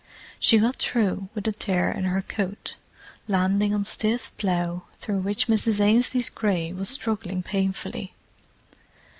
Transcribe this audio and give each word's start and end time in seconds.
She 0.39 0.57
got 0.57 0.77
through 0.77 1.29
with 1.35 1.47
a 1.47 1.51
tear 1.51 1.91
in 1.91 2.05
her 2.05 2.23
coat, 2.23 2.75
landing 3.27 3.71
on 3.71 3.83
stiff 3.83 4.31
plough 4.35 4.85
through 4.97 5.19
which 5.19 5.45
Mrs. 5.45 5.79
Ainslie's 5.79 6.27
grey 6.29 6.73
was 6.73 6.89
struggling 6.89 7.43
painfully. 7.43 8.15